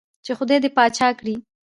چې 0.25 0.31
خدائے 0.37 0.59
دې 0.63 0.69
باچا 0.77 1.07
کړه 1.19 1.35
ـ 1.37 1.43